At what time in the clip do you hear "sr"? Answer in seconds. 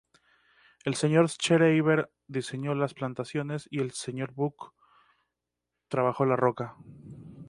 0.95-1.29, 3.91-4.31